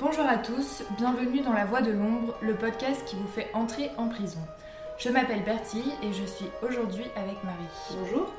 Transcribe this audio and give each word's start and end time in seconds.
Bonjour 0.00 0.26
à 0.26 0.38
tous, 0.38 0.84
bienvenue 0.96 1.40
dans 1.40 1.52
La 1.52 1.64
Voix 1.64 1.82
de 1.82 1.90
l'ombre, 1.90 2.36
le 2.40 2.54
podcast 2.54 3.04
qui 3.04 3.16
vous 3.16 3.26
fait 3.26 3.50
entrer 3.52 3.90
en 3.96 4.06
prison. 4.06 4.38
Je 4.96 5.08
m'appelle 5.08 5.42
Bertie 5.42 5.90
et 6.04 6.12
je 6.12 6.24
suis 6.24 6.46
aujourd'hui 6.62 7.02
avec 7.16 7.42
Marie. 7.42 7.98
Bonjour. 7.98 8.32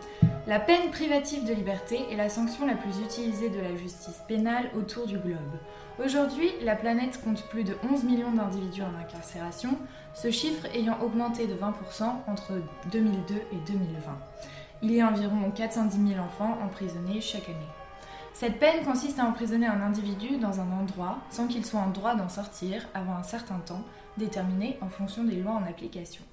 La 0.47 0.61
peine 0.61 0.89
privative 0.89 1.43
de 1.43 1.53
liberté 1.53 1.99
est 2.09 2.15
la 2.15 2.29
sanction 2.29 2.65
la 2.65 2.75
plus 2.75 3.01
utilisée 3.01 3.49
de 3.49 3.59
la 3.59 3.75
justice 3.75 4.21
pénale 4.25 4.69
autour 4.73 5.05
du 5.05 5.17
globe. 5.17 5.59
Aujourd'hui, 6.01 6.49
la 6.61 6.77
planète 6.77 7.21
compte 7.21 7.43
plus 7.49 7.65
de 7.65 7.75
11 7.91 8.05
millions 8.05 8.31
d'individus 8.31 8.83
en 8.83 8.97
incarcération, 8.97 9.77
ce 10.13 10.31
chiffre 10.31 10.65
ayant 10.73 11.01
augmenté 11.01 11.45
de 11.45 11.55
20% 11.55 12.03
entre 12.27 12.53
2002 12.89 13.35
et 13.35 13.57
2020. 13.67 14.17
Il 14.81 14.93
y 14.93 15.01
a 15.01 15.09
environ 15.09 15.51
410 15.51 16.13
000 16.13 16.23
enfants 16.23 16.57
emprisonnés 16.63 17.19
chaque 17.19 17.49
année. 17.49 17.78
Cette 18.39 18.57
peine 18.57 18.85
consiste 18.85 19.19
à 19.19 19.25
emprisonner 19.25 19.67
un 19.67 19.81
individu 19.81 20.37
dans 20.37 20.61
un 20.61 20.71
endroit 20.71 21.17
sans 21.29 21.47
qu'il 21.47 21.65
soit 21.65 21.81
en 21.81 21.89
droit 21.89 22.15
d'en 22.15 22.29
sortir 22.29 22.87
avant 22.93 23.17
un 23.17 23.23
certain 23.23 23.59
temps 23.59 23.83
déterminé 24.15 24.77
en 24.79 24.87
fonction 24.87 25.25
des 25.25 25.35
lois 25.35 25.51
en 25.51 25.65
application. 25.69 26.23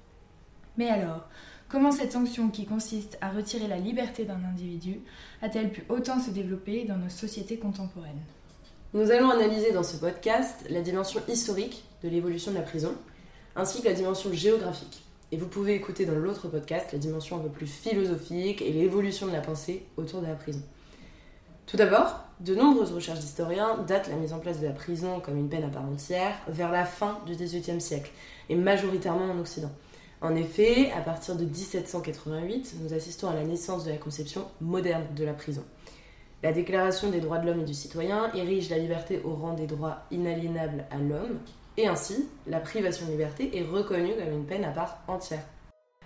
Mais 0.77 0.87
alors, 0.87 1.27
comment 1.67 1.91
cette 1.91 2.13
sanction 2.13 2.47
qui 2.47 2.65
consiste 2.65 3.17
à 3.19 3.29
retirer 3.29 3.67
la 3.67 3.75
liberté 3.75 4.23
d'un 4.23 4.41
individu 4.49 5.01
a-t-elle 5.41 5.69
pu 5.69 5.83
autant 5.89 6.21
se 6.21 6.29
développer 6.29 6.85
dans 6.85 6.95
nos 6.95 7.09
sociétés 7.09 7.57
contemporaines? 7.57 8.23
Nous 8.93 9.11
allons 9.11 9.29
analyser 9.29 9.73
dans 9.73 9.83
ce 9.83 9.97
podcast 9.97 10.65
la 10.69 10.79
dimension 10.79 11.19
historique 11.27 11.83
de 12.03 12.07
l'évolution 12.07 12.53
de 12.53 12.57
la 12.57 12.63
prison, 12.63 12.95
ainsi 13.57 13.81
que 13.81 13.87
la 13.89 13.93
dimension 13.93 14.31
géographique. 14.31 15.03
Et 15.33 15.37
vous 15.37 15.47
pouvez 15.47 15.75
écouter 15.75 16.05
dans 16.05 16.15
l'autre 16.15 16.47
podcast 16.47 16.93
la 16.93 16.99
dimension 16.99 17.35
un 17.35 17.41
peu 17.41 17.49
plus 17.49 17.67
philosophique 17.67 18.61
et 18.61 18.71
l'évolution 18.71 19.27
de 19.27 19.33
la 19.33 19.41
pensée 19.41 19.85
autour 19.97 20.21
de 20.21 20.27
la 20.27 20.35
prison. 20.35 20.63
Tout 21.67 21.75
d'abord, 21.75 22.21
de 22.39 22.55
nombreuses 22.55 22.93
recherches 22.93 23.19
d'historiens 23.19 23.77
datent 23.85 24.07
la 24.07 24.15
mise 24.15 24.31
en 24.31 24.39
place 24.39 24.61
de 24.61 24.65
la 24.65 24.71
prison 24.71 25.19
comme 25.19 25.37
une 25.37 25.49
peine 25.49 25.65
à 25.65 25.67
part 25.67 25.83
entière 25.83 26.33
vers 26.47 26.71
la 26.71 26.85
fin 26.85 27.19
du 27.25 27.33
XVIIIe 27.33 27.81
siècle, 27.81 28.09
et 28.47 28.55
majoritairement 28.55 29.33
en 29.33 29.37
Occident. 29.37 29.71
En 30.21 30.33
effet, 30.33 30.91
à 30.97 31.01
partir 31.01 31.35
de 31.35 31.43
1788, 31.43 32.75
nous 32.81 32.93
assistons 32.93 33.29
à 33.29 33.35
la 33.35 33.43
naissance 33.43 33.83
de 33.83 33.91
la 33.91 33.97
conception 33.97 34.45
moderne 34.61 35.03
de 35.13 35.25
la 35.25 35.33
prison. 35.33 35.65
La 36.41 36.53
Déclaration 36.53 37.09
des 37.09 37.19
droits 37.19 37.39
de 37.39 37.47
l'homme 37.47 37.59
et 37.59 37.65
du 37.65 37.73
citoyen 37.73 38.31
érige 38.33 38.69
la 38.69 38.77
liberté 38.77 39.21
au 39.25 39.33
rang 39.33 39.53
des 39.53 39.67
droits 39.67 40.03
inaliénables 40.09 40.85
à 40.89 40.99
l'homme, 40.99 41.39
et 41.75 41.87
ainsi, 41.87 42.29
la 42.47 42.61
privation 42.61 43.07
de 43.07 43.11
liberté 43.11 43.57
est 43.57 43.65
reconnue 43.65 44.13
comme 44.17 44.33
une 44.33 44.45
peine 44.45 44.63
à 44.63 44.71
part 44.71 44.99
entière. 45.09 45.43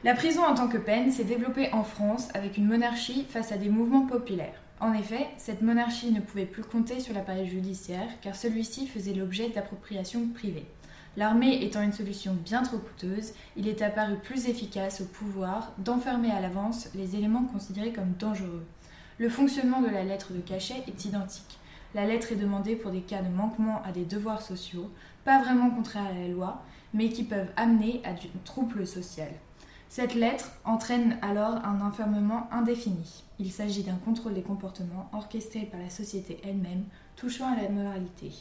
La 0.04 0.16
prison 0.16 0.44
en 0.44 0.56
tant 0.56 0.68
que 0.68 0.80
peine 0.80 1.12
s'est 1.12 1.24
développée 1.24 1.70
en 1.72 1.84
France 1.84 2.30
avec 2.34 2.58
une 2.58 2.66
monarchie 2.66 3.28
face 3.30 3.52
à 3.52 3.58
des 3.58 3.70
mouvements 3.70 4.08
populaires. 4.08 4.61
En 4.82 4.94
effet, 4.94 5.28
cette 5.38 5.62
monarchie 5.62 6.12
ne 6.12 6.22
pouvait 6.22 6.48
plus 6.48 6.64
compter 6.64 7.00
sur 7.00 7.14
l'appareil 7.14 7.48
judiciaire 7.48 8.10
car 8.20 8.36
celui-ci 8.36 8.88
faisait 8.88 9.14
l'objet 9.14 9.50
d'appropriations 9.50 10.28
privées. 10.34 10.66
L'armée 11.18 11.64
étant 11.64 11.84
une 11.84 11.94
solution 11.94 12.34
bien 12.34 12.64
trop 12.64 12.80
coûteuse, 12.80 13.34
il 13.56 13.68
est 13.68 13.84
apparu 13.84 14.16
plus 14.16 14.48
efficace 14.48 15.02
au 15.02 15.06
pouvoir 15.06 15.72
d'enfermer 15.78 16.32
à 16.32 16.42
l'avance 16.42 16.90
les 16.96 17.16
éléments 17.16 17.44
considérés 17.44 17.94
comme 17.94 18.14
dangereux. 18.18 18.66
Le 19.20 19.30
fonctionnement 19.30 19.82
de 19.82 19.90
la 19.90 20.04
lettre 20.04 20.34
de 20.34 20.40
cachet 20.40 20.84
est 20.88 21.06
identique. 21.06 21.60
La 21.94 22.08
lettre 22.08 22.32
est 22.32 22.38
demandée 22.38 22.76
pour 22.76 22.90
des 22.90 23.02
cas 23.02 23.22
de 23.22 23.30
manquement 23.30 23.84
à 23.86 23.92
des 23.92 24.06
devoirs 24.06 24.42
sociaux, 24.42 24.90
pas 25.26 25.44
vraiment 25.44 25.70
contraires 25.70 26.08
à 26.08 26.20
la 26.20 26.28
loi, 26.28 26.64
mais 26.96 27.10
qui 27.10 27.24
peuvent 27.24 27.52
amener 27.56 28.02
à 28.04 28.14
du 28.14 28.30
trouble 28.46 28.88
social. 28.88 29.30
Cette 29.92 30.16
lettre 30.16 30.50
entraîne 30.64 31.18
alors 31.22 31.58
un 31.66 31.86
enfermement 31.86 32.48
indéfini. 32.54 33.26
Il 33.40 33.52
s'agit 33.52 33.84
d'un 33.84 33.98
contrôle 34.06 34.34
des 34.34 34.42
comportements 34.42 35.10
orchestré 35.12 35.68
par 35.70 35.82
la 35.82 35.90
société 35.90 36.40
elle-même, 36.46 36.86
touchant 37.18 37.52
à 37.52 37.62
la 37.62 37.68
moralité. 37.68 38.32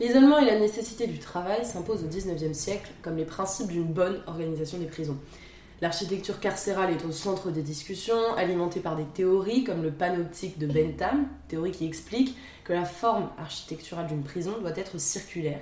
L'isolement 0.00 0.38
et 0.38 0.44
la 0.44 0.58
nécessité 0.58 1.06
du 1.06 1.20
travail 1.20 1.64
s'imposent 1.64 2.02
au 2.02 2.08
XIXe 2.08 2.58
siècle 2.58 2.90
comme 3.00 3.16
les 3.16 3.24
principes 3.24 3.70
d'une 3.70 3.92
bonne 3.92 4.20
organisation 4.26 4.78
des 4.78 4.86
prisons. 4.86 5.18
L'architecture 5.80 6.40
carcérale 6.40 6.90
est 6.90 7.04
au 7.04 7.12
centre 7.12 7.52
des 7.52 7.62
discussions, 7.62 8.34
alimentée 8.36 8.80
par 8.80 8.96
des 8.96 9.04
théories 9.04 9.62
comme 9.62 9.84
le 9.84 9.92
panoptique 9.92 10.58
de 10.58 10.66
Bentham, 10.66 11.28
théorie 11.46 11.70
qui 11.70 11.86
explique 11.86 12.36
que 12.64 12.72
la 12.72 12.84
forme 12.84 13.30
architecturale 13.38 14.08
d'une 14.08 14.24
prison 14.24 14.58
doit 14.60 14.76
être 14.76 14.98
circulaire 14.98 15.60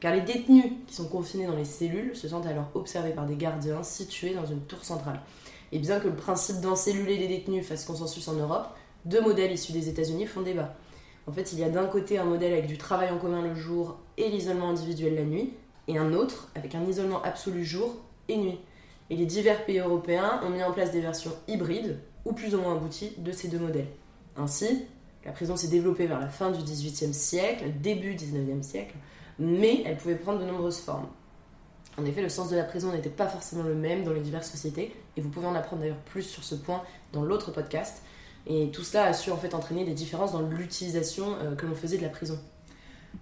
car 0.00 0.14
les 0.14 0.20
détenus 0.20 0.64
qui 0.86 0.94
sont 0.94 1.08
confinés 1.08 1.46
dans 1.46 1.56
les 1.56 1.64
cellules 1.64 2.14
se 2.14 2.28
sentent 2.28 2.46
alors 2.46 2.70
observés 2.74 3.12
par 3.12 3.26
des 3.26 3.36
gardiens 3.36 3.82
situés 3.82 4.34
dans 4.34 4.46
une 4.46 4.60
tour 4.60 4.84
centrale. 4.84 5.20
Et 5.72 5.78
bien 5.78 5.98
que 5.98 6.08
le 6.08 6.14
principe 6.14 6.60
d'encelluler 6.60 7.16
les 7.16 7.28
détenus 7.28 7.66
fasse 7.66 7.84
consensus 7.84 8.28
en 8.28 8.34
Europe, 8.34 8.68
deux 9.04 9.20
modèles 9.20 9.52
issus 9.52 9.72
des 9.72 9.88
États-Unis 9.88 10.26
font 10.26 10.42
débat. 10.42 10.74
En 11.26 11.32
fait, 11.32 11.52
il 11.52 11.58
y 11.58 11.64
a 11.64 11.70
d'un 11.70 11.86
côté 11.86 12.18
un 12.18 12.24
modèle 12.24 12.52
avec 12.52 12.66
du 12.66 12.78
travail 12.78 13.10
en 13.10 13.18
commun 13.18 13.42
le 13.42 13.54
jour 13.54 13.96
et 14.16 14.28
l'isolement 14.28 14.68
individuel 14.68 15.16
la 15.16 15.24
nuit, 15.24 15.54
et 15.88 15.98
un 15.98 16.12
autre 16.12 16.50
avec 16.54 16.74
un 16.74 16.84
isolement 16.84 17.22
absolu 17.22 17.64
jour 17.64 17.96
et 18.28 18.36
nuit. 18.36 18.58
Et 19.10 19.16
les 19.16 19.26
divers 19.26 19.64
pays 19.64 19.78
européens 19.78 20.40
ont 20.44 20.50
mis 20.50 20.62
en 20.62 20.72
place 20.72 20.92
des 20.92 21.00
versions 21.00 21.32
hybrides, 21.48 21.98
ou 22.24 22.32
plus 22.32 22.54
ou 22.54 22.60
moins 22.60 22.76
abouties, 22.76 23.12
de 23.18 23.32
ces 23.32 23.48
deux 23.48 23.58
modèles. 23.58 23.88
Ainsi, 24.36 24.84
la 25.24 25.32
prison 25.32 25.56
s'est 25.56 25.68
développée 25.68 26.06
vers 26.06 26.20
la 26.20 26.28
fin 26.28 26.50
du 26.50 26.62
XVIIIe 26.62 27.14
siècle, 27.14 27.64
début 27.80 28.14
XIXe 28.14 28.64
siècle, 28.64 28.94
mais 29.38 29.82
elle 29.84 29.96
pouvait 29.96 30.16
prendre 30.16 30.40
de 30.40 30.44
nombreuses 30.44 30.78
formes. 30.78 31.06
En 31.98 32.04
effet, 32.04 32.20
le 32.20 32.28
sens 32.28 32.50
de 32.50 32.56
la 32.56 32.64
prison 32.64 32.92
n'était 32.92 33.08
pas 33.08 33.26
forcément 33.26 33.62
le 33.62 33.74
même 33.74 34.04
dans 34.04 34.12
les 34.12 34.20
diverses 34.20 34.50
sociétés, 34.50 34.94
et 35.16 35.20
vous 35.20 35.30
pouvez 35.30 35.46
en 35.46 35.54
apprendre 35.54 35.82
d'ailleurs 35.82 35.96
plus 35.96 36.22
sur 36.22 36.44
ce 36.44 36.54
point 36.54 36.82
dans 37.12 37.22
l'autre 37.22 37.52
podcast. 37.52 38.02
Et 38.46 38.70
tout 38.70 38.82
cela 38.82 39.04
a 39.04 39.12
su 39.12 39.30
en 39.30 39.36
fait 39.36 39.54
entraîner 39.54 39.84
des 39.84 39.94
différences 39.94 40.32
dans 40.32 40.42
l'utilisation 40.42 41.36
euh, 41.42 41.54
que 41.56 41.66
l'on 41.66 41.74
faisait 41.74 41.96
de 41.96 42.02
la 42.02 42.10
prison. 42.10 42.38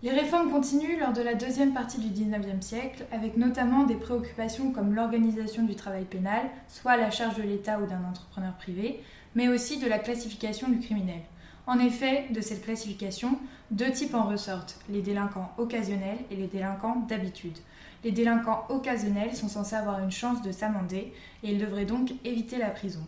Les 0.02 0.10
réformes 0.10 0.50
continuent 0.50 0.98
lors 0.98 1.12
de 1.12 1.22
la 1.22 1.34
deuxième 1.34 1.72
partie 1.72 1.98
du 1.98 2.08
XIXe 2.08 2.64
siècle, 2.64 3.06
avec 3.12 3.36
notamment 3.36 3.84
des 3.84 3.94
préoccupations 3.94 4.72
comme 4.72 4.94
l'organisation 4.94 5.62
du 5.62 5.76
travail 5.76 6.04
pénal, 6.04 6.42
soit 6.68 6.92
à 6.92 6.96
la 6.96 7.10
charge 7.10 7.36
de 7.36 7.42
l'État 7.42 7.78
ou 7.78 7.86
d'un 7.86 8.04
entrepreneur 8.04 8.52
privé, 8.54 9.00
mais 9.34 9.48
aussi 9.48 9.78
de 9.78 9.86
la 9.86 9.98
classification 9.98 10.68
du 10.68 10.80
criminel. 10.80 11.20
En 11.66 11.78
effet, 11.78 12.26
de 12.30 12.42
cette 12.42 12.62
classification, 12.62 13.38
deux 13.70 13.90
types 13.90 14.14
en 14.14 14.24
ressortent, 14.24 14.78
les 14.90 15.00
délinquants 15.00 15.50
occasionnels 15.56 16.18
et 16.30 16.36
les 16.36 16.46
délinquants 16.46 17.06
d'habitude. 17.08 17.56
Les 18.04 18.12
délinquants 18.12 18.66
occasionnels 18.68 19.34
sont 19.34 19.48
censés 19.48 19.76
avoir 19.76 20.00
une 20.00 20.10
chance 20.10 20.42
de 20.42 20.52
s'amender 20.52 21.14
et 21.42 21.52
ils 21.52 21.58
devraient 21.58 21.86
donc 21.86 22.12
éviter 22.24 22.58
la 22.58 22.68
prison. 22.68 23.00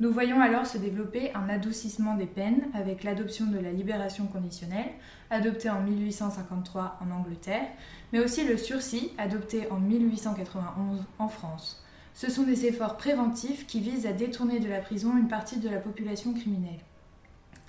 Nous 0.00 0.12
voyons 0.12 0.42
alors 0.42 0.66
se 0.66 0.76
développer 0.76 1.32
un 1.34 1.48
adoucissement 1.48 2.14
des 2.14 2.26
peines 2.26 2.64
avec 2.74 3.04
l'adoption 3.04 3.46
de 3.46 3.58
la 3.58 3.72
libération 3.72 4.26
conditionnelle, 4.26 4.90
adoptée 5.30 5.70
en 5.70 5.80
1853 5.80 6.98
en 7.00 7.10
Angleterre, 7.10 7.68
mais 8.12 8.18
aussi 8.20 8.44
le 8.44 8.58
sursis, 8.58 9.12
adopté 9.16 9.70
en 9.70 9.78
1891 9.78 11.04
en 11.18 11.28
France. 11.28 11.82
Ce 12.12 12.30
sont 12.30 12.42
des 12.42 12.66
efforts 12.66 12.98
préventifs 12.98 13.66
qui 13.66 13.80
visent 13.80 14.06
à 14.06 14.12
détourner 14.12 14.60
de 14.60 14.68
la 14.68 14.80
prison 14.80 15.16
une 15.16 15.28
partie 15.28 15.58
de 15.58 15.70
la 15.70 15.78
population 15.78 16.34
criminelle. 16.34 16.80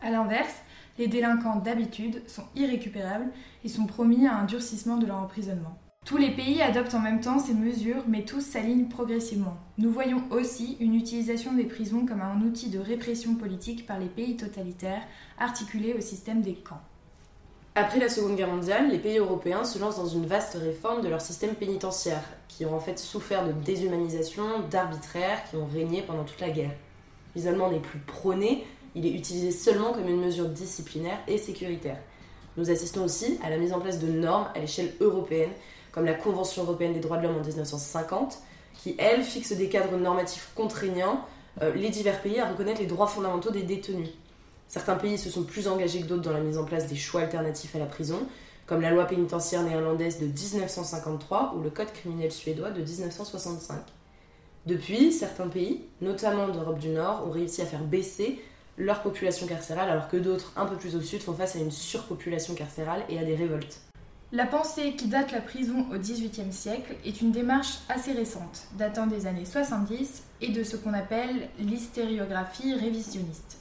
A 0.06 0.12
l'inverse, 0.12 0.54
les 1.00 1.08
délinquants 1.08 1.56
d'habitude 1.56 2.22
sont 2.28 2.44
irrécupérables 2.56 3.32
et 3.64 3.70
sont 3.70 3.88
promis 3.88 4.28
à 4.28 4.38
un 4.38 4.44
durcissement 4.44 4.98
de 4.98 5.08
leur 5.08 5.18
emprisonnement. 5.18 5.80
Tous 6.06 6.18
les 6.18 6.30
pays 6.30 6.62
adoptent 6.62 6.94
en 6.94 7.00
même 7.00 7.22
temps 7.22 7.40
ces 7.40 7.56
mesures, 7.56 8.04
mais 8.08 8.24
tous 8.24 8.42
s'alignent 8.42 8.88
progressivement. 8.88 9.58
Nous 9.80 9.90
voyons 9.90 10.22
aussi 10.30 10.78
une 10.80 10.94
utilisation 10.94 11.54
des 11.54 11.64
prisons 11.64 12.06
comme 12.06 12.22
un 12.22 12.40
outil 12.42 12.70
de 12.70 12.78
répression 12.78 13.34
politique 13.34 13.88
par 13.88 13.98
les 13.98 14.06
pays 14.06 14.38
totalitaires, 14.38 15.02
articulé 15.40 15.96
au 15.98 16.02
système 16.02 16.44
des 16.44 16.54
camps. 16.54 16.84
Après 17.74 18.00
la 18.00 18.08
Seconde 18.08 18.36
Guerre 18.36 18.54
mondiale, 18.54 18.92
les 18.92 19.00
pays 19.00 19.18
européens 19.18 19.64
se 19.64 19.80
lancent 19.80 19.98
dans 19.98 20.06
une 20.06 20.28
vaste 20.28 20.54
réforme 20.54 21.02
de 21.02 21.10
leur 21.10 21.20
système 21.20 21.56
pénitentiaire, 21.56 22.24
qui 22.48 22.64
ont 22.68 22.76
en 22.76 22.80
fait 22.80 23.00
souffert 23.00 23.48
de 23.48 23.54
déshumanisation, 23.54 24.44
d'arbitraire, 24.70 25.44
qui 25.50 25.56
ont 25.56 25.66
régné 25.66 26.04
pendant 26.04 26.26
toute 26.26 26.42
la 26.42 26.52
guerre. 26.52 26.76
L'isolement 27.36 27.70
n'est 27.70 27.80
plus 27.80 28.00
prôné, 28.00 28.66
il 28.96 29.06
est 29.06 29.12
utilisé 29.12 29.52
seulement 29.52 29.92
comme 29.92 30.08
une 30.08 30.22
mesure 30.22 30.50
disciplinaire 30.50 31.20
et 31.28 31.38
sécuritaire. 31.38 31.98
Nous 32.58 32.72
assistons 32.72 33.04
aussi 33.04 33.38
à 33.44 33.50
la 33.50 33.58
mise 33.58 33.74
en 33.74 33.80
place 33.80 34.00
de 34.00 34.08
normes 34.08 34.48
à 34.56 34.60
l'échelle 34.60 34.94
européenne, 35.02 35.52
comme 35.92 36.06
la 36.06 36.14
Convention 36.14 36.64
européenne 36.64 36.94
des 36.94 37.02
droits 37.02 37.18
de 37.18 37.24
l'homme 37.24 37.38
en 37.38 37.46
1950, 37.46 38.40
qui, 38.82 38.96
elle, 38.98 39.24
fixe 39.24 39.52
des 39.54 39.70
cadres 39.70 39.98
normatifs 39.98 40.52
contraignants 40.56 41.26
euh, 41.62 41.74
les 41.74 41.90
divers 41.90 42.22
pays 42.22 42.40
à 42.40 42.50
reconnaître 42.50 42.82
les 42.82 42.88
droits 42.88 43.08
fondamentaux 43.08 43.52
des 43.52 43.64
détenus. 43.64 44.10
Certains 44.68 44.96
pays 44.96 45.18
se 45.18 45.30
sont 45.30 45.44
plus 45.44 45.68
engagés 45.68 46.02
que 46.02 46.08
d'autres 46.08 46.24
dans 46.24 46.34
la 46.34 46.40
mise 46.40 46.58
en 46.58 46.66
place 46.66 46.88
des 46.88 46.96
choix 46.96 47.22
alternatifs 47.22 47.76
à 47.76 47.80
la 47.80 47.86
prison, 47.86 48.20
comme 48.66 48.82
la 48.82 48.90
loi 48.90 49.06
pénitentiaire 49.06 49.64
néerlandaise 49.64 50.20
de 50.20 50.26
1953 50.26 51.54
ou 51.56 51.62
le 51.62 51.70
code 51.70 51.92
criminel 51.94 52.32
suédois 52.32 52.72
de 52.72 52.82
1965. 52.82 53.78
Depuis, 54.66 55.14
certains 55.14 55.48
pays, 55.48 55.84
notamment 56.02 56.48
d'Europe 56.48 56.80
du 56.80 56.90
Nord, 56.90 57.24
ont 57.28 57.32
réussi 57.32 57.62
à 57.62 57.66
faire 57.66 57.84
baisser 57.84 58.42
leur 58.78 59.02
population 59.02 59.48
carcérale, 59.48 59.90
alors 59.90 60.08
que 60.08 60.18
d'autres, 60.18 60.52
un 60.56 60.66
peu 60.66 60.76
plus 60.76 60.96
au 60.96 61.02
sud, 61.02 61.22
font 61.22 61.34
face 61.34 61.56
à 61.56 61.60
une 61.60 61.72
surpopulation 61.72 62.56
carcérale 62.56 63.04
et 63.10 63.20
à 63.20 63.24
des 63.24 63.36
révoltes. 63.36 63.80
La 64.32 64.46
pensée 64.46 64.96
qui 64.96 65.08
date 65.08 65.32
la 65.32 65.40
prison 65.40 65.86
au 65.94 65.98
XVIIIe 65.98 66.52
siècle 66.52 66.96
est 67.06 67.22
une 67.22 67.32
démarche 67.32 67.80
assez 67.88 68.12
récente, 68.12 68.68
datant 68.78 69.08
des 69.08 69.28
années 69.28 69.46
70 69.46 70.24
et 70.42 70.50
de 70.50 70.64
ce 70.64 70.76
qu'on 70.76 70.94
appelle 70.94 71.48
l'hystériographie 71.60 72.74
révisionniste. 72.74 73.60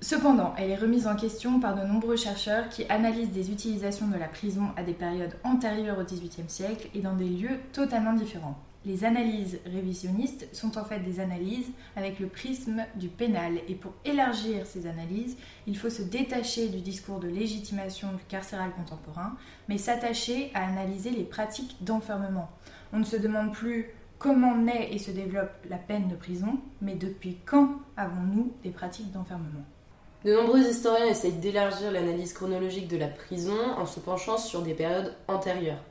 Cependant, 0.00 0.54
elle 0.56 0.70
est 0.70 0.76
remise 0.76 1.06
en 1.06 1.16
question 1.16 1.60
par 1.60 1.74
de 1.74 1.82
nombreux 1.82 2.16
chercheurs 2.16 2.70
qui 2.70 2.86
analysent 2.88 3.32
des 3.32 3.50
utilisations 3.50 4.08
de 4.08 4.16
la 4.16 4.28
prison 4.28 4.68
à 4.76 4.82
des 4.82 4.94
périodes 4.94 5.36
antérieures 5.44 5.98
au 5.98 6.04
XVIIIe 6.04 6.48
siècle 6.48 6.88
et 6.94 7.00
dans 7.00 7.14
des 7.14 7.28
lieux 7.28 7.58
totalement 7.74 8.14
différents. 8.14 8.56
Les 8.86 9.04
analyses 9.04 9.60
révisionnistes 9.66 10.48
sont 10.54 10.78
en 10.78 10.84
fait 10.84 11.00
des 11.00 11.20
analyses 11.20 11.70
avec 11.96 12.18
le 12.18 12.28
prisme 12.28 12.82
du 12.94 13.08
pénal 13.08 13.60
et 13.68 13.74
pour 13.74 13.92
élargir 14.06 14.64
ces 14.64 14.86
analyses, 14.86 15.36
il 15.66 15.76
faut 15.76 15.90
se 15.90 16.00
détacher 16.00 16.68
du 16.68 16.80
discours 16.80 17.20
de 17.20 17.28
légitimation 17.28 18.08
du 18.12 18.24
carcéral 18.24 18.70
contemporain, 18.72 19.36
mais 19.68 19.76
s'attacher 19.76 20.50
à 20.54 20.66
analyser 20.66 21.10
les 21.10 21.24
pratiques 21.24 21.76
d'enfermement. 21.82 22.48
On 22.94 23.00
ne 23.00 23.04
se 23.04 23.16
demande 23.16 23.52
plus 23.52 23.90
comment 24.18 24.56
naît 24.56 24.88
et 24.90 24.98
se 24.98 25.10
développe 25.10 25.52
la 25.68 25.76
peine 25.76 26.08
de 26.08 26.16
prison, 26.16 26.58
mais 26.80 26.94
depuis 26.94 27.36
quand 27.44 27.80
avons-nous 27.98 28.52
des 28.62 28.70
pratiques 28.70 29.12
d'enfermement? 29.12 29.64
De 30.24 30.34
nombreux 30.34 30.60
historiens 30.60 31.06
essayent 31.06 31.32
d'élargir 31.32 31.92
l'analyse 31.92 32.32
chronologique 32.32 32.88
de 32.88 32.96
la 32.96 33.08
prison 33.08 33.58
en 33.76 33.84
se 33.84 34.00
penchant 34.00 34.38
sur 34.38 34.62
des 34.62 34.74
périodes 34.74 35.14
antérieures. 35.28 35.82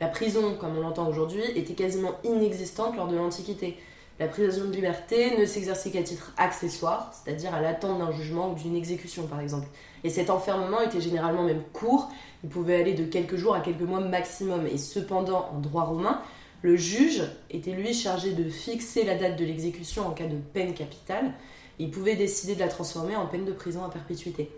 La 0.00 0.08
prison, 0.08 0.56
comme 0.58 0.78
on 0.78 0.80
l'entend 0.80 1.06
aujourd'hui, 1.08 1.42
était 1.54 1.74
quasiment 1.74 2.12
inexistante 2.24 2.96
lors 2.96 3.06
de 3.06 3.16
l'Antiquité. 3.16 3.76
La 4.18 4.28
prison 4.28 4.64
de 4.64 4.72
liberté 4.72 5.38
ne 5.38 5.44
s'exerçait 5.44 5.90
qu'à 5.90 6.02
titre 6.02 6.32
accessoire, 6.38 7.12
c'est-à-dire 7.12 7.54
à, 7.54 7.60
l'attente 7.60 7.98
d'un 7.98 8.10
jugement 8.10 8.52
ou 8.52 8.54
d'une 8.54 8.76
exécution 8.76 9.26
par 9.26 9.40
exemple. 9.40 9.66
Et 10.04 10.10
cet 10.10 10.30
enfermement 10.30 10.80
était 10.80 11.00
généralement 11.00 11.42
même 11.42 11.62
court, 11.72 12.10
il 12.42 12.48
pouvait 12.48 12.76
aller 12.80 12.94
de 12.94 13.04
quelques 13.04 13.36
jours 13.36 13.54
à 13.54 13.60
quelques 13.60 13.80
mois 13.80 14.00
maximum. 14.00 14.66
Et 14.66 14.78
cependant, 14.78 15.50
en 15.54 15.58
droit 15.58 15.84
romain, 15.84 16.22
le 16.62 16.76
juge 16.76 17.22
était 17.50 17.72
lui 17.72 17.92
chargé 17.94 18.32
de 18.32 18.48
fixer 18.48 19.04
la 19.04 19.16
date 19.16 19.38
de 19.38 19.44
l'exécution 19.44 20.06
en 20.06 20.10
cas 20.10 20.26
de 20.26 20.36
peine 20.36 20.74
capitale, 20.74 21.32
il 21.78 21.90
pouvait 21.90 22.16
décider 22.16 22.54
de 22.54 22.60
la 22.60 22.68
transformer 22.68 23.16
en 23.16 23.26
peine 23.26 23.44
de 23.44 23.52
prison 23.52 23.84
à 23.84 23.88
perpétuité. 23.88 24.50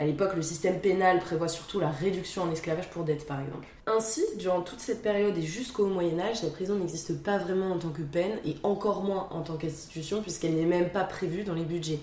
À 0.00 0.06
l'époque, 0.06 0.36
le 0.36 0.42
système 0.42 0.78
pénal 0.78 1.18
prévoit 1.18 1.48
surtout 1.48 1.80
la 1.80 1.90
réduction 1.90 2.42
en 2.42 2.52
esclavage 2.52 2.88
pour 2.90 3.02
dette, 3.02 3.26
par 3.26 3.40
exemple. 3.40 3.66
Ainsi, 3.86 4.22
durant 4.36 4.60
toute 4.60 4.78
cette 4.78 5.02
période 5.02 5.36
et 5.36 5.42
jusqu'au 5.42 5.86
Moyen 5.86 6.20
Âge, 6.20 6.42
la 6.44 6.50
prison 6.50 6.76
n'existe 6.76 7.20
pas 7.20 7.36
vraiment 7.36 7.72
en 7.72 7.78
tant 7.78 7.88
que 7.88 8.02
peine 8.02 8.38
et 8.44 8.56
encore 8.62 9.02
moins 9.02 9.28
en 9.32 9.40
tant 9.40 9.56
qu'institution 9.56 10.22
puisqu'elle 10.22 10.54
n'est 10.54 10.66
même 10.66 10.90
pas 10.90 11.02
prévue 11.02 11.42
dans 11.42 11.54
les 11.54 11.64
budgets. 11.64 11.98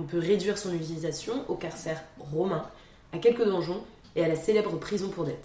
On 0.00 0.02
peut 0.02 0.18
réduire 0.18 0.58
son 0.58 0.74
utilisation 0.74 1.44
au 1.48 1.54
carcère 1.54 2.02
romain, 2.18 2.64
à 3.12 3.18
quelques 3.18 3.44
donjons 3.44 3.82
et 4.16 4.24
à 4.24 4.28
la 4.28 4.36
célèbre 4.36 4.76
prison 4.76 5.08
pour 5.08 5.24
dette. 5.24 5.44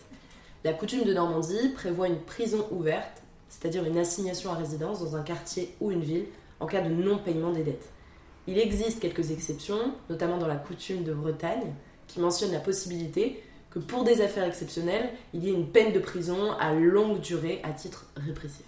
La 0.64 0.74
coutume 0.74 1.04
de 1.04 1.14
Normandie 1.14 1.70
prévoit 1.76 2.08
une 2.08 2.20
prison 2.20 2.66
ouverte, 2.72 3.22
c'est-à-dire 3.50 3.86
une 3.86 4.00
assignation 4.00 4.52
à 4.52 4.56
résidence 4.56 5.00
dans 5.00 5.16
un 5.16 5.22
quartier 5.22 5.76
ou 5.80 5.92
une 5.92 6.02
ville 6.02 6.26
en 6.60 6.66
cas 6.66 6.82
de 6.82 6.90
non-paiement 6.90 7.52
des 7.52 7.64
dettes. 7.64 7.90
Il 8.48 8.58
existe 8.58 9.00
quelques 9.00 9.32
exceptions, 9.32 9.94
notamment 10.10 10.38
dans 10.38 10.48
la 10.48 10.58
coutume 10.58 11.04
de 11.04 11.14
Bretagne, 11.14 11.74
qui 12.08 12.20
mentionne 12.20 12.52
la 12.52 12.60
possibilité 12.60 13.42
que 13.72 13.80
pour 13.80 14.04
des 14.04 14.22
affaires 14.22 14.44
exceptionnelles, 14.44 15.10
il 15.34 15.44
y 15.44 15.50
ait 15.50 15.54
une 15.54 15.70
peine 15.70 15.94
de 15.94 16.00
prison 16.00 16.52
à 16.60 16.74
longue 16.74 17.22
durée 17.22 17.62
à 17.64 17.72
titre 17.72 18.06
répressif. 18.18 18.66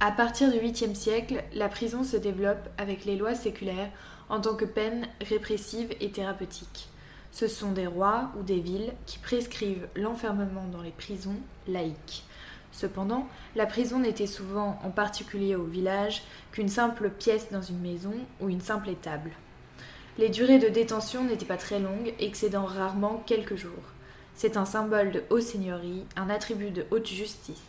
À 0.00 0.12
partir 0.12 0.52
du 0.52 0.58
8e 0.58 0.94
siècle, 0.94 1.42
la 1.52 1.68
prison 1.68 2.04
se 2.04 2.16
développe 2.16 2.68
avec 2.78 3.04
les 3.04 3.16
lois 3.16 3.34
séculaires 3.34 3.90
en 4.28 4.40
tant 4.40 4.54
que 4.54 4.64
peine 4.64 5.08
répressive 5.20 5.92
et 6.00 6.10
thérapeutique. 6.10 6.88
Ce 7.32 7.48
sont 7.48 7.72
des 7.72 7.86
rois 7.86 8.30
ou 8.38 8.42
des 8.42 8.60
villes 8.60 8.92
qui 9.06 9.18
prescrivent 9.18 9.88
l'enfermement 9.96 10.66
dans 10.72 10.82
les 10.82 10.90
prisons 10.90 11.36
laïques. 11.68 12.24
Cependant, 12.72 13.26
la 13.56 13.66
prison 13.66 13.98
n'était 13.98 14.26
souvent, 14.26 14.78
en 14.84 14.90
particulier 14.90 15.56
au 15.56 15.64
village, 15.64 16.22
qu'une 16.52 16.68
simple 16.68 17.10
pièce 17.10 17.50
dans 17.50 17.62
une 17.62 17.80
maison 17.80 18.14
ou 18.40 18.48
une 18.48 18.60
simple 18.60 18.88
étable. 18.88 19.30
Les 20.18 20.28
durées 20.28 20.58
de 20.58 20.68
détention 20.68 21.24
n'étaient 21.24 21.44
pas 21.44 21.56
très 21.56 21.80
longues, 21.80 22.14
excédant 22.18 22.64
rarement 22.64 23.22
quelques 23.26 23.56
jours. 23.56 23.72
C'est 24.34 24.56
un 24.56 24.64
symbole 24.64 25.10
de 25.10 25.22
haute 25.30 25.42
seigneurie, 25.42 26.04
un 26.16 26.30
attribut 26.30 26.70
de 26.70 26.86
haute 26.90 27.06
justice. 27.06 27.62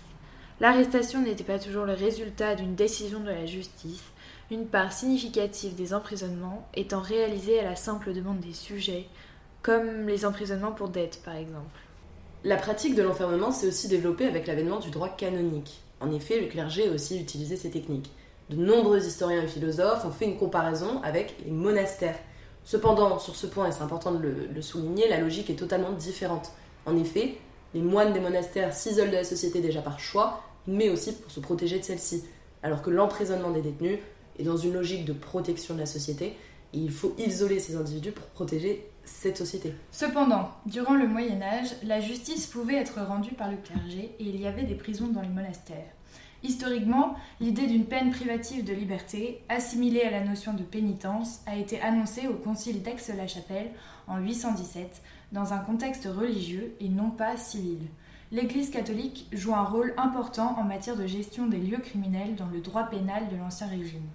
L'arrestation 0.59 1.21
n'était 1.21 1.43
pas 1.43 1.59
toujours 1.59 1.85
le 1.85 1.93
résultat 1.93 2.55
d'une 2.55 2.75
décision 2.75 3.19
de 3.19 3.29
la 3.29 3.45
justice, 3.45 4.03
une 4.51 4.67
part 4.67 4.93
significative 4.93 5.75
des 5.75 5.93
emprisonnements 5.93 6.67
étant 6.75 6.99
réalisée 6.99 7.59
à 7.59 7.63
la 7.63 7.75
simple 7.75 8.13
demande 8.13 8.41
des 8.41 8.53
sujets, 8.53 9.07
comme 9.61 10.07
les 10.07 10.25
emprisonnements 10.25 10.71
pour 10.71 10.89
dette 10.89 11.21
par 11.23 11.35
exemple. 11.35 11.79
La 12.43 12.55
pratique 12.55 12.95
de 12.95 13.03
l'enfermement 13.03 13.51
s'est 13.51 13.67
aussi 13.67 13.87
développée 13.87 14.25
avec 14.25 14.47
l'avènement 14.47 14.79
du 14.79 14.89
droit 14.89 15.09
canonique. 15.09 15.79
En 15.99 16.11
effet, 16.11 16.41
le 16.41 16.47
clergé 16.47 16.89
a 16.89 16.91
aussi 16.91 17.19
utilisé 17.19 17.55
ces 17.55 17.69
techniques. 17.69 18.09
De 18.49 18.55
nombreux 18.55 19.05
historiens 19.05 19.43
et 19.43 19.47
philosophes 19.47 20.05
ont 20.05 20.11
fait 20.11 20.25
une 20.25 20.39
comparaison 20.39 21.03
avec 21.03 21.35
les 21.45 21.51
monastères. 21.51 22.17
Cependant, 22.63 23.19
sur 23.19 23.35
ce 23.35 23.45
point, 23.45 23.67
et 23.67 23.71
c'est 23.71 23.83
important 23.83 24.11
de 24.11 24.47
le, 24.53 24.61
souligner, 24.63 25.07
la 25.07 25.19
logique 25.19 25.51
est 25.51 25.55
totalement 25.55 25.91
différente. 25.91 26.51
En 26.87 26.97
effet, 26.97 27.35
les 27.75 27.81
moines 27.81 28.11
des 28.11 28.19
monastères 28.19 28.73
s'isolent 28.73 29.11
de 29.11 29.17
la 29.17 29.23
société 29.23 29.61
déjà 29.61 29.83
par 29.83 29.99
choix, 29.99 30.41
mais 30.65 30.89
aussi 30.89 31.13
pour 31.13 31.31
se 31.31 31.39
protéger 31.41 31.77
de 31.77 31.83
celle-ci. 31.83 32.23
Alors 32.63 32.81
que 32.81 32.89
l'emprisonnement 32.89 33.51
des 33.51 33.61
détenus 33.61 33.99
est 34.39 34.43
dans 34.43 34.57
une 34.57 34.73
logique 34.73 35.05
de 35.05 35.13
protection 35.13 35.75
de 35.75 35.79
la 35.79 35.85
société, 35.85 36.35
et 36.73 36.77
il 36.77 36.91
faut 36.91 37.13
isoler 37.19 37.59
ces 37.59 37.75
individus 37.75 38.13
pour 38.13 38.25
protéger 38.27 38.90
Cependant, 39.91 40.49
durant 40.65 40.95
le 40.95 41.07
Moyen 41.07 41.41
Âge, 41.41 41.75
la 41.83 41.99
justice 41.99 42.47
pouvait 42.47 42.75
être 42.75 43.01
rendue 43.01 43.33
par 43.33 43.49
le 43.49 43.57
clergé 43.57 44.15
et 44.19 44.23
il 44.23 44.39
y 44.39 44.47
avait 44.47 44.63
des 44.63 44.75
prisons 44.75 45.07
dans 45.07 45.21
les 45.21 45.27
monastères. 45.27 45.91
Historiquement, 46.43 47.15
l'idée 47.39 47.67
d'une 47.67 47.85
peine 47.85 48.09
privative 48.09 48.63
de 48.63 48.73
liberté, 48.73 49.43
assimilée 49.47 50.01
à 50.01 50.09
la 50.09 50.23
notion 50.23 50.53
de 50.53 50.63
pénitence, 50.63 51.41
a 51.45 51.55
été 51.55 51.79
annoncée 51.81 52.27
au 52.27 52.33
Concile 52.33 52.81
d'Aix-la-Chapelle 52.81 53.71
en 54.07 54.17
817 54.17 55.01
dans 55.31 55.53
un 55.53 55.59
contexte 55.59 56.05
religieux 56.05 56.75
et 56.79 56.89
non 56.89 57.11
pas 57.11 57.37
civil. 57.37 57.87
L'Église 58.31 58.71
catholique 58.71 59.27
joue 59.33 59.53
un 59.53 59.63
rôle 59.63 59.93
important 59.97 60.55
en 60.57 60.63
matière 60.63 60.95
de 60.95 61.05
gestion 61.05 61.47
des 61.47 61.57
lieux 61.57 61.79
criminels 61.79 62.35
dans 62.35 62.47
le 62.47 62.61
droit 62.61 62.83
pénal 62.83 63.27
de 63.29 63.35
l'Ancien 63.35 63.67
Régime. 63.67 64.07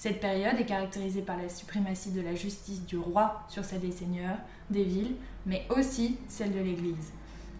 Cette 0.00 0.20
période 0.20 0.58
est 0.58 0.64
caractérisée 0.64 1.20
par 1.20 1.36
la 1.36 1.50
suprématie 1.50 2.10
de 2.10 2.22
la 2.22 2.34
justice 2.34 2.86
du 2.86 2.96
roi 2.96 3.42
sur 3.50 3.66
celle 3.66 3.80
des 3.80 3.92
seigneurs, 3.92 4.38
des 4.70 4.82
villes, 4.82 5.14
mais 5.44 5.66
aussi 5.68 6.16
celle 6.26 6.54
de 6.54 6.58
l'Église. 6.58 7.12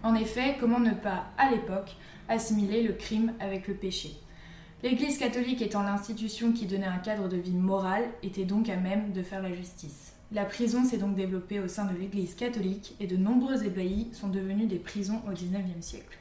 En 0.03 0.15
effet, 0.15 0.57
comment 0.59 0.81
ne 0.81 0.95
pas, 0.95 1.27
à 1.37 1.51
l'époque, 1.51 1.95
assimiler 2.31 2.83
le 2.83 2.95
crime 2.95 3.35
avec 3.41 3.69
le 3.69 3.75
péché? 3.75 4.13
L'Église 4.83 5.19
catholique 5.19 5.61
étant 5.61 5.83
l'institution 5.83 6.53
qui 6.53 6.65
donnait 6.65 6.87
un 6.87 6.97
cadre 6.97 7.29
de 7.29 7.37
vie 7.37 7.53
moral, 7.53 8.05
était 8.23 8.47
donc 8.47 8.71
à 8.71 8.77
même 8.77 9.13
de 9.13 9.23
faire 9.23 9.43
la 9.43 9.53
justice. 9.53 10.15
La 10.33 10.47
prison 10.47 10.83
s'est 10.83 10.97
donc 10.97 11.17
développée 11.17 11.61
au 11.61 11.69
sein 11.69 11.85
de 11.85 11.99
l'Église 11.99 12.35
catholique 12.35 12.97
et 13.01 13.07
de 13.07 13.19
nombreux 13.19 13.67
ébahis 13.67 14.09
sont 14.13 14.29
devenus 14.29 14.67
des 14.67 14.79
prisons 14.79 15.21
au 15.29 15.33
XIXe 15.33 15.85
siècle. 15.87 16.19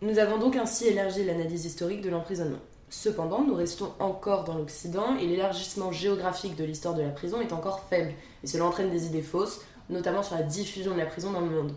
Nous 0.00 0.18
avons 0.18 0.38
donc 0.38 0.56
ainsi 0.56 0.86
élargi 0.86 1.24
l'analyse 1.24 1.66
historique 1.66 2.00
de 2.00 2.08
l'emprisonnement. 2.08 2.56
Cependant, 2.90 3.44
nous 3.46 3.54
restons 3.54 3.92
encore 3.98 4.44
dans 4.44 4.56
l'Occident 4.56 5.16
et 5.16 5.26
l'élargissement 5.26 5.92
géographique 5.92 6.56
de 6.56 6.64
l'histoire 6.64 6.94
de 6.94 7.02
la 7.02 7.10
prison 7.10 7.40
est 7.40 7.52
encore 7.52 7.84
faible, 7.90 8.12
et 8.42 8.46
cela 8.46 8.64
entraîne 8.64 8.90
des 8.90 9.06
idées 9.06 9.22
fausses, 9.22 9.60
notamment 9.90 10.22
sur 10.22 10.36
la 10.36 10.42
diffusion 10.42 10.94
de 10.94 10.98
la 10.98 11.06
prison 11.06 11.32
dans 11.32 11.40
le 11.40 11.50
monde. 11.50 11.72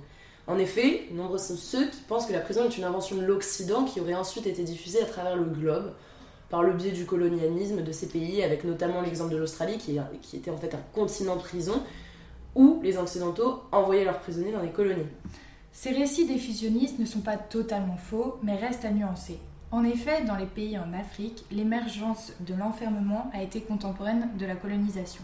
En 0.48 0.58
effet, 0.58 1.08
nombreux 1.12 1.38
sont 1.38 1.58
ceux 1.58 1.89
qui 1.89 2.01
pensent 2.08 2.25
que 2.25 2.34
la 2.34 2.39
prison 2.39 2.65
est 2.65 2.77
une 2.77 2.84
invention 2.86 3.18
de 3.18 3.25
l'Occident 3.25 3.84
qui 3.84 4.00
aurait 4.00 4.15
ensuite 4.15 4.48
été 4.48 4.63
diffusée 4.63 5.01
à 5.01 5.06
travers 5.06 5.36
le 5.36 5.44
globe, 5.44 5.91
par 6.50 6.63
le 6.63 6.74
biais 6.74 6.91
du 6.91 7.06
colonialisme 7.06 7.82
de 7.82 7.91
ces 7.91 8.08
pays, 8.08 8.44
avec 8.44 8.63
notamment 8.63 9.01
l'exemple 9.01 9.32
de 9.32 9.38
l'Australie 9.38 9.77
qui, 9.77 9.98
était 10.36 10.51
en 10.51 10.58
fait 10.58 10.74
un 10.74 10.82
continent 10.94 11.38
prison, 11.38 11.82
où 12.56 12.80
les 12.84 12.98
Occidentaux 12.98 13.62
envoyaient 13.72 14.03
leurs 14.03 14.20
prisonniers 14.20 14.51
dans 14.51 14.62
des 14.62 14.72
colonies. 14.72 15.08
Ces 15.72 15.91
récits 15.91 16.27
des 16.27 16.38
fusionnistes 16.38 17.00
ne 17.00 17.06
sont 17.06 17.22
pas 17.22 17.38
totalement 17.38 17.98
faux, 17.98 18.38
mais 18.44 18.56
restent 18.56 18.84
à 18.84 18.91
nuancer. 18.91 19.39
En 19.72 19.86
effet, 19.86 20.25
dans 20.25 20.36
les 20.36 20.48
pays 20.48 20.78
en 20.78 20.92
Afrique, 20.92 21.46
l'émergence 21.50 22.34
de 22.42 22.54
l'enfermement 22.54 23.32
a 23.34 23.42
été 23.42 23.62
contemporaine 23.62 24.28
de 24.38 24.46
la 24.46 24.56
colonisation. 24.56 25.24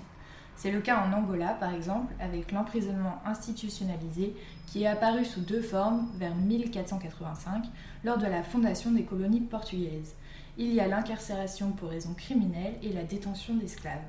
C'est 0.55 0.71
le 0.71 0.79
cas 0.79 1.05
en 1.05 1.11
Angola, 1.11 1.49
par 1.49 1.73
exemple, 1.73 2.13
avec 2.21 2.53
l'emprisonnement 2.53 3.21
institutionnalisé 3.25 4.33
qui 4.65 4.83
est 4.83 4.87
apparu 4.87 5.25
sous 5.25 5.41
deux 5.41 5.61
formes 5.61 6.07
vers 6.15 6.33
1485 6.33 7.65
lors 8.05 8.17
de 8.17 8.25
la 8.25 8.41
fondation 8.41 8.91
des 8.91 9.03
colonies 9.03 9.41
portugaises. 9.41 10.15
Il 10.57 10.73
y 10.73 10.79
a 10.79 10.87
l'incarcération 10.87 11.71
pour 11.71 11.89
raisons 11.89 12.13
criminelles 12.13 12.77
et 12.81 12.93
la 12.93 13.03
détention 13.03 13.53
d'esclaves. 13.53 13.99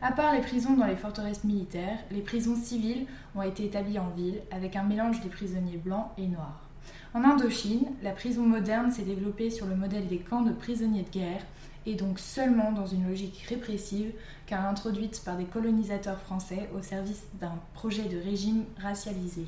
À 0.00 0.12
part 0.12 0.32
les 0.32 0.40
prisons 0.40 0.74
dans 0.74 0.86
les 0.86 0.96
forteresses 0.96 1.44
militaires, 1.44 1.98
les 2.10 2.22
prisons 2.22 2.56
civiles 2.56 3.06
ont 3.36 3.42
été 3.42 3.66
établies 3.66 3.98
en 3.98 4.08
ville 4.08 4.40
avec 4.50 4.76
un 4.76 4.82
mélange 4.82 5.20
des 5.20 5.28
prisonniers 5.28 5.76
blancs 5.76 6.08
et 6.16 6.26
noirs. 6.26 6.63
En 7.14 7.22
Indochine, 7.22 7.86
la 8.02 8.10
prison 8.10 8.42
moderne 8.42 8.90
s'est 8.90 9.02
développée 9.02 9.50
sur 9.50 9.66
le 9.66 9.76
modèle 9.76 10.08
des 10.08 10.18
camps 10.18 10.42
de 10.42 10.52
prisonniers 10.52 11.04
de 11.04 11.10
guerre 11.10 11.42
et 11.86 11.94
donc 11.94 12.18
seulement 12.18 12.72
dans 12.72 12.86
une 12.86 13.08
logique 13.08 13.44
répressive 13.48 14.12
car 14.46 14.66
introduite 14.66 15.22
par 15.24 15.36
des 15.36 15.44
colonisateurs 15.44 16.20
français 16.20 16.68
au 16.76 16.82
service 16.82 17.22
d'un 17.40 17.58
projet 17.74 18.04
de 18.04 18.18
régime 18.18 18.64
racialisé. 18.80 19.44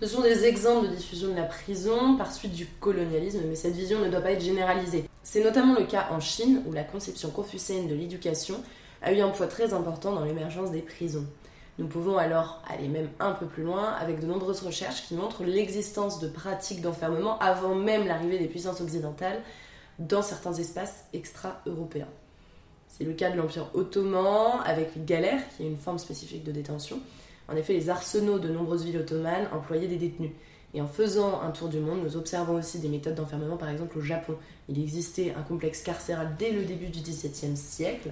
Ce 0.00 0.06
sont 0.08 0.22
des 0.22 0.44
exemples 0.44 0.88
de 0.88 0.96
diffusion 0.96 1.28
de 1.28 1.36
la 1.36 1.44
prison 1.44 2.16
par 2.16 2.32
suite 2.32 2.52
du 2.52 2.66
colonialisme, 2.66 3.40
mais 3.48 3.54
cette 3.54 3.76
vision 3.76 4.00
ne 4.00 4.10
doit 4.10 4.20
pas 4.20 4.32
être 4.32 4.44
généralisée. 4.44 5.08
C'est 5.22 5.42
notamment 5.42 5.74
le 5.78 5.86
cas 5.86 6.08
en 6.10 6.20
Chine, 6.20 6.62
où 6.66 6.72
la 6.72 6.84
conception 6.84 7.30
confucéenne 7.30 7.88
de 7.88 7.94
l'éducation 7.94 8.56
a 9.02 9.12
eu 9.12 9.20
un 9.20 9.30
poids 9.30 9.46
très 9.46 9.72
important 9.72 10.12
dans 10.12 10.24
l'émergence 10.24 10.72
des 10.72 10.82
prisons. 10.82 11.26
Nous 11.78 11.88
pouvons 11.88 12.18
alors 12.18 12.62
aller 12.68 12.86
même 12.86 13.08
un 13.18 13.32
peu 13.32 13.46
plus 13.46 13.64
loin 13.64 13.94
avec 13.94 14.20
de 14.20 14.26
nombreuses 14.26 14.62
recherches 14.62 15.06
qui 15.06 15.14
montrent 15.14 15.42
l'existence 15.42 16.20
de 16.20 16.28
pratiques 16.28 16.80
d'enfermement 16.80 17.38
avant 17.40 17.74
même 17.74 18.06
l'arrivée 18.06 18.38
des 18.38 18.46
puissances 18.46 18.80
occidentales 18.80 19.42
dans 19.98 20.22
certains 20.22 20.54
espaces 20.54 21.06
extra-européens. 21.12 22.08
C'est 22.86 23.04
le 23.04 23.12
cas 23.12 23.30
de 23.30 23.36
l'Empire 23.36 23.70
ottoman 23.74 24.60
avec 24.64 24.94
les 24.94 25.02
galères, 25.02 25.42
qui 25.56 25.64
est 25.64 25.66
une 25.66 25.76
forme 25.76 25.98
spécifique 25.98 26.44
de 26.44 26.52
détention. 26.52 27.00
En 27.48 27.56
effet, 27.56 27.72
les 27.72 27.90
arsenaux 27.90 28.38
de 28.38 28.48
nombreuses 28.48 28.84
villes 28.84 28.98
ottomanes 28.98 29.48
employaient 29.52 29.88
des 29.88 29.96
détenus. 29.96 30.30
Et 30.74 30.80
en 30.80 30.86
faisant 30.86 31.40
un 31.42 31.50
tour 31.50 31.68
du 31.68 31.78
monde, 31.78 32.02
nous 32.04 32.16
observons 32.16 32.54
aussi 32.54 32.78
des 32.78 32.88
méthodes 32.88 33.16
d'enfermement, 33.16 33.56
par 33.56 33.68
exemple 33.68 33.98
au 33.98 34.00
Japon. 34.00 34.34
Il 34.68 34.80
existait 34.80 35.34
un 35.36 35.42
complexe 35.42 35.82
carcéral 35.82 36.36
dès 36.38 36.52
le 36.52 36.64
début 36.64 36.86
du 36.86 37.00
XVIIe 37.00 37.56
siècle, 37.56 38.10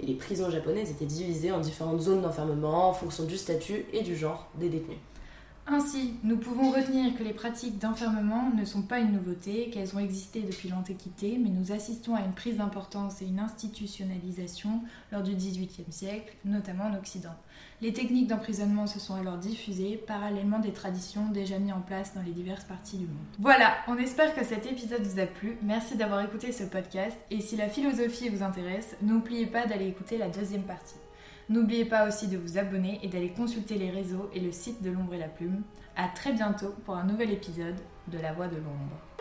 et 0.00 0.06
les 0.06 0.14
prisons 0.14 0.50
japonaises 0.50 0.90
étaient 0.90 1.04
divisées 1.04 1.52
en 1.52 1.60
différentes 1.60 2.00
zones 2.00 2.22
d'enfermement 2.22 2.88
en 2.88 2.92
fonction 2.92 3.24
du 3.24 3.36
statut 3.36 3.86
et 3.92 4.02
du 4.02 4.16
genre 4.16 4.48
des 4.56 4.68
détenus. 4.68 4.98
Ainsi, 5.66 6.12
nous 6.22 6.36
pouvons 6.36 6.70
retenir 6.70 7.16
que 7.16 7.22
les 7.22 7.32
pratiques 7.32 7.78
d'enfermement 7.78 8.50
ne 8.54 8.66
sont 8.66 8.82
pas 8.82 8.98
une 8.98 9.12
nouveauté, 9.12 9.70
qu'elles 9.70 9.96
ont 9.96 9.98
existé 9.98 10.42
depuis 10.42 10.68
l'Antiquité, 10.68 11.38
mais 11.42 11.48
nous 11.48 11.72
assistons 11.72 12.14
à 12.14 12.20
une 12.20 12.34
prise 12.34 12.58
d'importance 12.58 13.22
et 13.22 13.26
une 13.26 13.38
institutionnalisation 13.38 14.82
lors 15.10 15.22
du 15.22 15.34
XVIIIe 15.34 15.90
siècle, 15.90 16.34
notamment 16.44 16.84
en 16.84 16.98
Occident. 16.98 17.34
Les 17.80 17.94
techniques 17.94 18.26
d'emprisonnement 18.26 18.86
se 18.86 19.00
sont 19.00 19.14
alors 19.14 19.38
diffusées, 19.38 19.96
parallèlement 20.06 20.58
des 20.58 20.72
traditions 20.72 21.30
déjà 21.30 21.58
mises 21.58 21.72
en 21.72 21.80
place 21.80 22.14
dans 22.14 22.22
les 22.22 22.32
diverses 22.32 22.64
parties 22.64 22.98
du 22.98 23.06
monde. 23.06 23.16
Voilà, 23.38 23.74
on 23.88 23.96
espère 23.96 24.34
que 24.34 24.44
cet 24.44 24.66
épisode 24.66 25.02
vous 25.02 25.18
a 25.18 25.26
plu. 25.26 25.56
Merci 25.62 25.96
d'avoir 25.96 26.22
écouté 26.22 26.52
ce 26.52 26.64
podcast, 26.64 27.16
et 27.30 27.40
si 27.40 27.56
la 27.56 27.70
philosophie 27.70 28.28
vous 28.28 28.42
intéresse, 28.42 28.96
n'oubliez 29.00 29.46
pas 29.46 29.66
d'aller 29.66 29.88
écouter 29.88 30.18
la 30.18 30.28
deuxième 30.28 30.64
partie. 30.64 30.96
N'oubliez 31.50 31.84
pas 31.84 32.08
aussi 32.08 32.28
de 32.28 32.38
vous 32.38 32.56
abonner 32.56 32.98
et 33.02 33.08
d'aller 33.08 33.30
consulter 33.30 33.76
les 33.76 33.90
réseaux 33.90 34.30
et 34.32 34.40
le 34.40 34.50
site 34.50 34.82
de 34.82 34.90
l'ombre 34.90 35.14
et 35.14 35.18
la 35.18 35.28
plume. 35.28 35.62
A 35.94 36.08
très 36.08 36.32
bientôt 36.32 36.74
pour 36.86 36.96
un 36.96 37.04
nouvel 37.04 37.32
épisode 37.32 37.76
de 38.08 38.18
La 38.18 38.32
Voix 38.32 38.48
de 38.48 38.56
l'ombre. 38.56 39.13